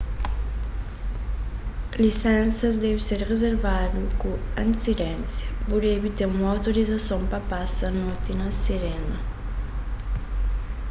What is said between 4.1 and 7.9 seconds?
ku antisidénsia bu debe ten un outorizason pa pasa